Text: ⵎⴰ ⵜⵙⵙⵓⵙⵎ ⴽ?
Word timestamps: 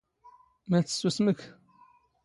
ⵎⴰ 0.69 0.79
ⵜⵙⵙⵓⵙⵎ 0.87 1.17
ⴽ? 1.33 1.37